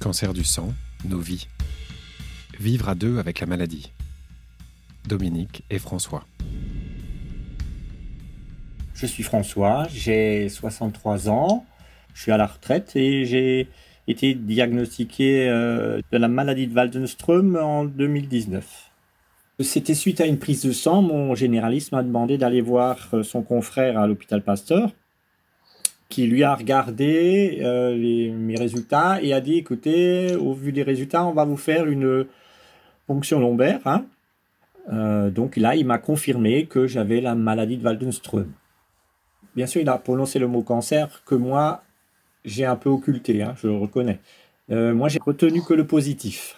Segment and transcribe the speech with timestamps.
[0.00, 0.72] Cancer du sang,
[1.08, 1.48] nos vies.
[2.60, 3.90] Vivre à deux avec la maladie.
[5.08, 6.24] Dominique et François.
[8.94, 11.66] Je suis François, j'ai 63 ans,
[12.14, 13.68] je suis à la retraite et j'ai
[14.06, 18.92] été diagnostiqué euh, de la maladie de Waldenström en 2019.
[19.60, 23.42] C'était suite à une prise de sang, mon généraliste m'a demandé d'aller voir euh, son
[23.42, 24.92] confrère à l'hôpital Pasteur
[26.08, 31.24] qui lui a regardé euh, mes résultats et a dit écoutez, au vu des résultats,
[31.24, 32.26] on va vous faire une
[33.06, 33.80] ponction lombaire.
[33.84, 34.06] Hein.
[34.90, 38.50] Euh, donc là, il m'a confirmé que j'avais la maladie de Waldenström.
[39.54, 41.82] Bien sûr, il a prononcé le mot cancer que moi,
[42.44, 44.20] j'ai un peu occulté, hein, je le reconnais.
[44.70, 46.57] Euh, moi, j'ai retenu que le positif.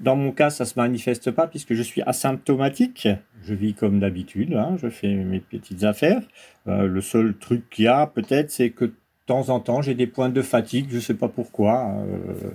[0.00, 3.08] Dans mon cas, ça ne se manifeste pas puisque je suis asymptomatique.
[3.42, 6.22] Je vis comme d'habitude, hein, je fais mes petites affaires.
[6.66, 8.94] Euh, le seul truc qu'il y a peut-être, c'est que de
[9.26, 11.94] temps en temps, j'ai des points de fatigue, je ne sais pas pourquoi.
[12.06, 12.50] Euh,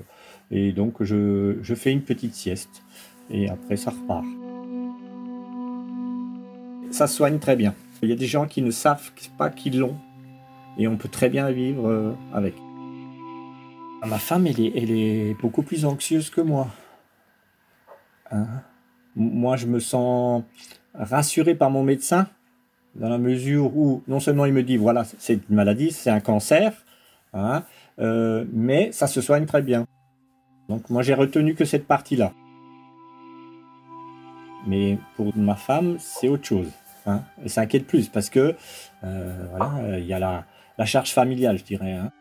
[0.51, 2.83] et donc, je, je fais une petite sieste.
[3.29, 4.25] Et après, ça repart.
[6.91, 7.75] Ça soigne très bien.
[8.01, 9.97] Il y a des gens qui ne savent pas qu'ils l'ont.
[10.77, 12.55] Et on peut très bien vivre euh, avec.
[14.05, 16.67] Ma femme, elle est, elle est beaucoup plus anxieuse que moi.
[18.31, 18.47] Hein?
[19.15, 20.43] Moi, je me sens
[20.93, 22.27] rassuré par mon médecin
[22.95, 26.19] dans la mesure où non seulement il me dit voilà c'est une maladie, c'est un
[26.19, 26.73] cancer,
[27.33, 27.63] hein,
[27.99, 29.85] euh, mais ça se soigne très bien.
[30.67, 32.33] Donc moi j'ai retenu que cette partie-là.
[34.67, 36.71] Mais pour ma femme c'est autre chose.
[37.05, 38.55] Hein, et ça inquiète plus parce que
[39.03, 41.93] euh, voilà il y a la, charge familiale je dirais.
[41.93, 42.11] Hein.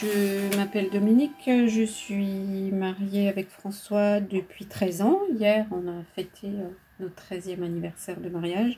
[0.00, 5.18] Je m'appelle Dominique, je suis mariée avec François depuis 13 ans.
[5.36, 6.68] Hier, on a fêté euh,
[7.00, 8.76] notre 13e anniversaire de mariage.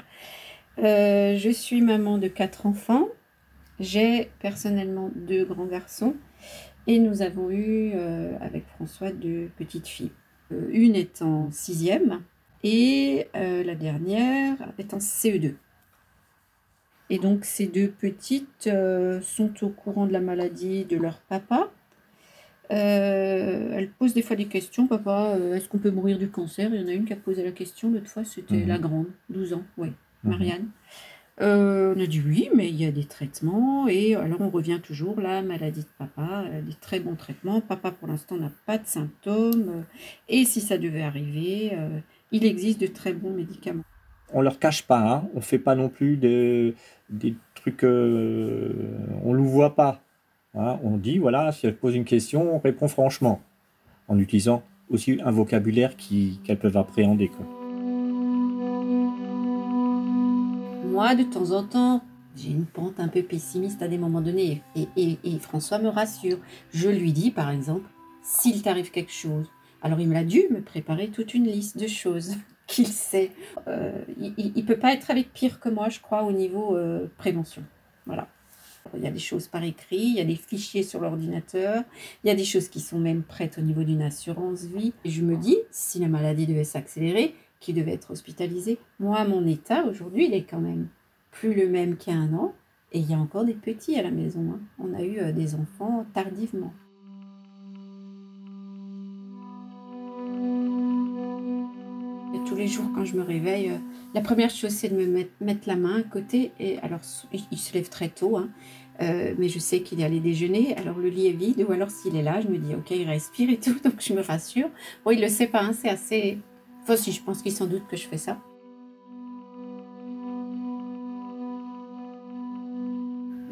[0.79, 3.07] Euh, je suis maman de quatre enfants.
[3.81, 6.15] J'ai personnellement deux grands garçons
[6.87, 10.13] et nous avons eu euh, avec François deux petites filles.
[10.51, 12.23] une est en sixième
[12.65, 15.55] et la dernière est en CE2.
[17.11, 21.71] Et donc ces deux petites euh, sont au courant de la maladie de leur papa.
[22.71, 24.87] Euh, elles posent des fois des questions.
[24.87, 26.71] Papa, euh, est-ce qu'on peut mourir du cancer?
[26.73, 27.91] Il y en a une qui a posé la question.
[27.91, 28.83] L'autre fois, c'était la mhm.
[28.83, 29.89] grande, 12 ans, oui,
[30.23, 30.31] mhm.
[30.31, 30.69] Marianne.
[31.41, 33.89] on a dit oui, mais il y a des traitements.
[33.89, 37.61] Et alors, on revient toujours, la maladie de papa, des très bons traitements.
[37.61, 39.85] Papa, pour l'instant, n'a pas de symptômes.
[40.29, 41.73] Et si ça devait arriver,
[42.31, 43.83] il existe de très bons médicaments
[44.33, 45.29] on leur cache pas, hein.
[45.35, 46.75] on fait pas non plus des,
[47.09, 48.73] des trucs, euh,
[49.25, 50.03] on ne voit pas.
[50.55, 50.79] Hein.
[50.83, 53.41] On dit, voilà, si elle pose une question, on répond franchement,
[54.09, 57.31] en utilisant aussi un vocabulaire qu'elles peuvent appréhender.
[60.87, 62.03] Moi, de temps en temps,
[62.37, 64.63] j'ai une pente un peu pessimiste à des moments donnés.
[64.75, 66.39] Et, et François me rassure.
[66.73, 67.89] Je lui dis, par exemple,
[68.23, 69.47] s'il t'arrive quelque chose.
[69.83, 72.35] Alors, il me l'a dû me préparer toute une liste de choses
[72.71, 73.33] qu'il sait.
[73.67, 77.09] Euh, il ne peut pas être avec pire que moi, je crois, au niveau euh,
[77.19, 77.63] prévention.
[78.07, 78.29] Voilà.
[78.97, 81.85] Il y a des choses par écrit, il y a des fichiers sur l'ordinateur,
[82.25, 84.95] il y a des choses qui sont même prêtes au niveau d'une assurance vie.
[85.05, 89.47] Et je me dis, si la maladie devait s'accélérer, qui devait être hospitalisé, moi, mon
[89.47, 90.89] état aujourd'hui, il est quand même
[91.31, 92.55] plus le même qu'il y a un an.
[92.93, 94.55] Et il y a encore des petits à la maison.
[94.55, 94.61] Hein.
[94.79, 96.73] On a eu euh, des enfants tardivement.
[102.47, 103.79] Tous les jours quand je me réveille, euh,
[104.15, 106.53] la première chose c'est de me mettre, la main à côté.
[106.59, 107.01] Et alors,
[107.33, 108.49] il, se lève très tôt, hein,
[109.01, 110.77] euh, mais je sais qu'il est allé déjeuner.
[110.77, 113.09] Alors le lit est vide, ou alors s'il est là, je me dis ok, il
[113.09, 114.69] respire et tout, donc je me rassure.
[115.05, 116.39] Bon, il le sait pas, hein, c'est assez.
[116.83, 118.39] Enfin, si, je pense qu'il s'en doute que je fais ça.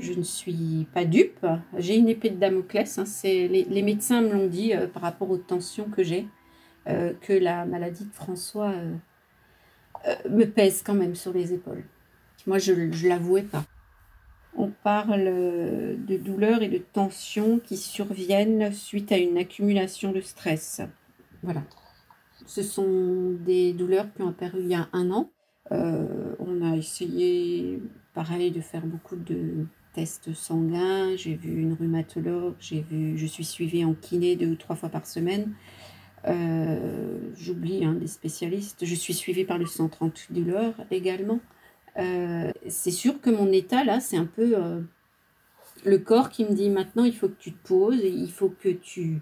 [0.08, 1.46] je ne suis pas dupe.
[1.76, 2.98] J'ai une épée de Damoclès.
[2.98, 6.26] Hein, les, médecins me l'ont dit euh, par rapport aux tensions que j'ai.
[6.88, 8.94] Euh, que la maladie de François euh,
[10.06, 11.84] euh, me pèse quand même sur les épaules.
[12.46, 13.64] Moi, je ne l'avouais pas.
[14.56, 20.80] On parle de douleurs et de tensions qui surviennent suite à une accumulation de stress.
[21.42, 21.62] Voilà.
[22.46, 25.30] Ce sont des douleurs qui ont apparu il y a un an.
[25.70, 27.82] on a essayé,
[28.14, 31.14] pareil, de faire beaucoup de tests sanguins.
[31.16, 32.54] J'ai vu une rhumatologue.
[32.58, 35.52] J'ai vu, je suis suivie en kiné deux ou trois fois par semaine.
[36.26, 38.84] Euh, j'oublie hein, des spécialistes.
[38.84, 41.40] Je suis suivie par le centre antidouleur également.
[41.96, 44.80] Euh, c'est sûr que mon état là, c'est un peu euh,
[45.84, 48.68] le corps qui me dit maintenant il faut que tu te poses, il faut que
[48.68, 49.20] tu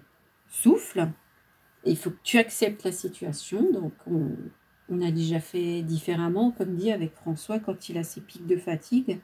[0.49, 1.07] souffles,
[1.85, 3.71] il faut que tu acceptes la situation.
[3.71, 8.47] Donc on, a déjà fait différemment, comme dit avec François quand il a ses pics
[8.47, 9.19] de fatigue.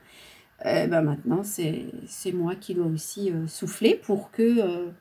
[0.64, 4.92] ben maintenant, c'est moi qui dois aussi souffler pour que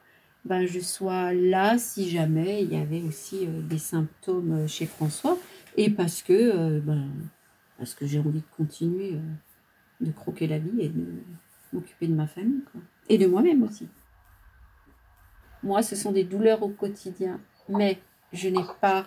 [0.44, 5.38] ben, je sois là si jamais il y avait aussi euh, des symptômes chez François.
[5.76, 7.08] Et parce que, ben,
[7.78, 9.18] parce que j'ai envie de continuer
[10.02, 11.06] de croquer la vie et de
[11.72, 12.60] m'occuper de ma famille.
[13.08, 13.88] Et de moi-même aussi.
[15.62, 17.40] Moi, ce sont des douleurs au quotidien.
[17.68, 17.98] Mais
[18.32, 19.06] je n'ai pas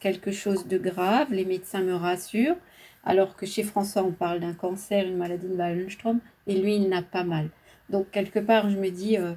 [0.00, 1.28] quelque chose de grave.
[1.30, 2.56] Les médecins me rassurent.
[3.04, 6.88] Alors que chez François, on parle d'un cancer, une maladie de Wallenstrom, et lui, il
[6.88, 7.50] n'a pas mal.
[7.90, 9.34] Donc, quelque part, je me dis, euh,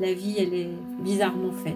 [0.00, 1.74] la vie, elle est bizarrement faite.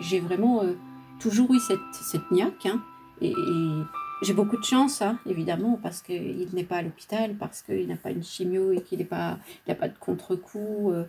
[0.00, 0.74] J'ai vraiment euh,
[1.20, 2.82] toujours eu cette, cette niaque, hein,
[3.20, 3.34] et,
[4.22, 7.96] j'ai beaucoup de chance, hein, évidemment, parce qu'il n'est pas à l'hôpital, parce qu'il n'a
[7.96, 10.90] pas une chimio et qu'il n'a pas, pas de contre-coup.
[10.90, 11.04] Euh,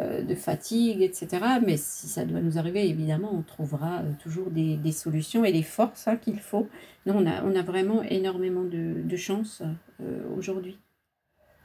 [0.00, 1.44] euh, de fatigue, etc.
[1.66, 6.06] Mais si ça doit nous arriver, évidemment, on trouvera toujours des, solutions et des forces
[6.06, 6.68] hein, qu'il faut.
[7.06, 9.60] On a, on a vraiment énormément de, chance
[10.00, 10.78] euh, aujourd'hui.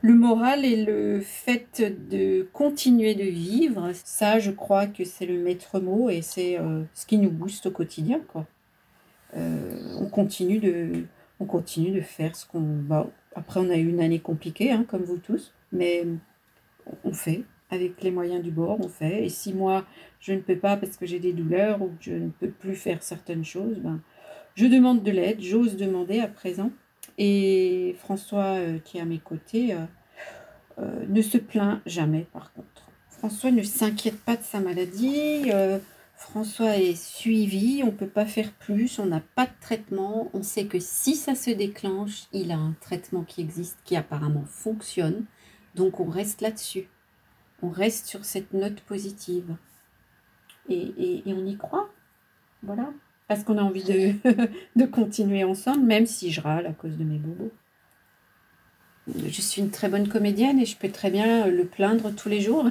[0.03, 5.41] Le moral et le fait de continuer de vivre, ça, je crois que c'est le
[5.41, 6.59] maître mot et c'est
[6.93, 8.19] ce qui nous booste au quotidien.
[8.27, 8.45] Quoi.
[9.33, 11.05] on, continue de,
[11.39, 12.81] on continue de faire ce qu'on...
[12.85, 13.07] va.
[13.33, 16.05] après, on a eu une année compliquée, hein, comme vous tous, mais
[17.05, 19.25] on fait, avec les moyens du bord, on fait.
[19.25, 19.85] Et si moi,
[20.19, 22.75] je ne peux pas parce que j'ai des douleurs ou que je ne peux plus
[22.75, 24.01] faire certaines choses, ben,
[24.55, 26.71] je demande de l'aide, j'ose demander à présent.
[27.17, 29.85] Et François, euh, qui est à mes côtés, euh,
[30.79, 32.89] euh, ne se plaint jamais, par contre.
[33.09, 35.49] François ne s'inquiète pas de sa maladie.
[36.15, 40.29] François est suivi, on ne peut pas faire plus, on n'a pas de traitement.
[40.33, 44.43] On sait que si ça se déclenche, il a un traitement qui existe, qui apparemment
[44.45, 45.25] fonctionne.
[45.75, 46.87] Donc on reste là-dessus
[47.63, 49.55] on reste sur cette note positive.
[50.69, 51.89] Et, on y croit?
[52.61, 52.91] Voilà.
[53.33, 54.13] Parce qu'on a envie de,
[54.75, 57.51] de continuer ensemble, même si je râle à cause de mes bobos.
[59.07, 62.41] Je suis une très bonne comédienne et je peux très bien le plaindre tous les
[62.41, 62.67] jours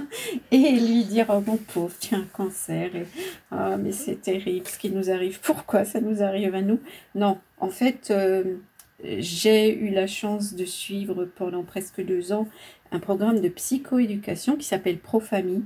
[0.52, 2.94] et lui dire Oh mon pauvre, tu as un cancer.
[2.94, 3.06] Et,
[3.52, 5.40] oh, mais c'est terrible ce qui nous arrive.
[5.40, 6.78] Pourquoi ça nous arrive à nous?
[7.14, 8.58] Non, en fait, euh,
[9.02, 12.48] j'ai eu la chance de suivre pendant presque deux ans
[12.90, 15.62] un programme de psychoéducation qui s'appelle ProFamille.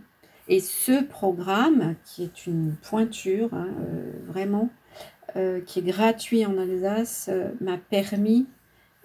[0.48, 4.70] Et ce programme, qui est une pointure, hein, euh, vraiment,
[5.36, 8.46] euh, qui est gratuit en Alsace, euh, m'a permis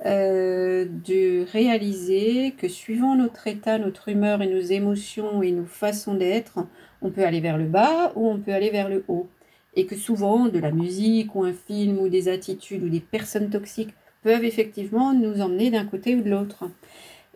[0.04, 6.66] de réaliser que suivant notre état, notre humeur et nos émotions et nos façons d'être,
[7.04, 9.30] on peut aller vers le bas ou on peut aller vers le haut.
[9.76, 13.52] Et que souvent, de la musique ou un film ou des attitudes ou des personnes
[13.52, 16.66] toxiques peuvent effectivement nous emmener d'un côté ou de l'autre.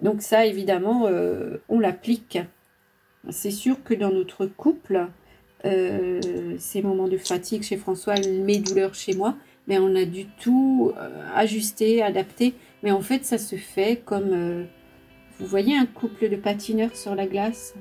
[0.02, 2.40] Donc ça, évidemment, euh, on l'applique.
[3.30, 5.08] C'est sûr que dans notre couple,
[5.66, 6.22] euh,
[6.58, 9.36] ces moments de fatigue chez François, mes douleurs chez moi,
[9.68, 12.54] mais on a du tout euh, ajusté, adapté.
[12.84, 14.66] Mais en fait, ça se fait comme,
[15.40, 17.74] vous voyez, un couple de patineurs sur la glace?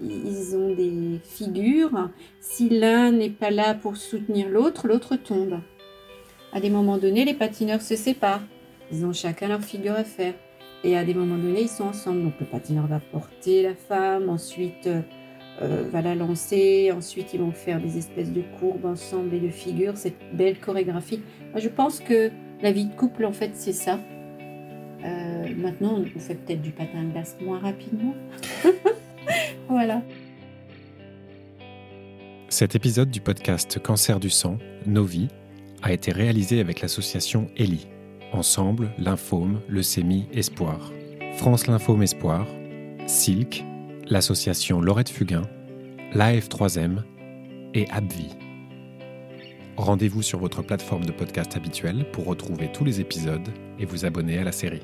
[0.00, 2.10] Ils ont des figures.
[2.40, 5.60] Si l'un n'est pas là pour soutenir l'autre, l'autre tombe.
[6.52, 8.44] À des moments donnés, les patineurs se séparent.
[8.92, 10.34] Ils ont chacun leur figure à faire.
[10.84, 12.22] Et à des moments donnés, ils sont ensemble.
[12.22, 15.00] Donc le patineur va porter la femme, ensuite euh,
[15.62, 19.48] euh, va la lancer, ensuite ils vont faire des espèces de courbes ensemble et de
[19.48, 21.20] figures, cette belle chorégraphie.
[21.52, 22.30] Moi, je pense que
[22.62, 23.98] la vie de couple, en fait, c'est ça.
[25.04, 28.14] Euh, maintenant, on fait peut-être du patin de glace moins rapidement.
[29.68, 30.02] voilà.
[32.48, 35.28] Cet épisode du podcast Cancer du sang, Nos vies,
[35.82, 37.86] a été réalisé avec l'association ELI.
[38.36, 40.92] Ensemble, lymphome, leucémie, espoir.
[41.38, 42.46] France Lymphome Espoir,
[43.06, 43.64] Silk,
[44.10, 45.42] l'association Laurette Fugain,
[46.12, 46.98] l'AF3M
[47.72, 48.28] et Abvi.
[49.78, 54.36] Rendez-vous sur votre plateforme de podcast habituelle pour retrouver tous les épisodes et vous abonner
[54.38, 54.82] à la série.